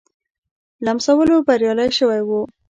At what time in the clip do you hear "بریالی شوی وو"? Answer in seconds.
1.47-2.41